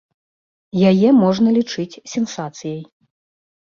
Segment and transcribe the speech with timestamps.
[0.93, 2.81] Яе можна лічыць сенсацыяй.